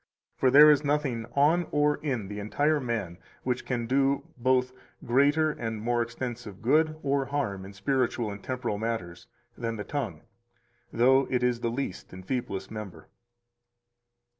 For 0.35 0.49
there 0.49 0.71
is 0.71 0.83
nothing 0.83 1.27
on 1.35 1.67
or 1.69 1.97
in 1.97 2.31
entire 2.31 2.79
man 2.79 3.19
which 3.43 3.67
can 3.67 3.85
do 3.85 4.23
both 4.35 4.71
greater 5.05 5.51
and 5.51 5.79
more 5.79 6.01
extensive 6.01 6.59
good 6.63 6.97
or 7.03 7.25
harm 7.25 7.63
in 7.65 7.73
spiritual 7.73 8.31
and 8.31 8.39
in 8.39 8.43
temporal 8.43 8.79
matters 8.79 9.27
than 9.55 9.75
the 9.75 9.83
tongue, 9.83 10.23
though 10.91 11.27
it 11.29 11.43
is 11.43 11.59
the 11.59 11.69
least 11.69 12.13
and 12.13 12.25
feeblest 12.27 12.71
member. 12.71 13.09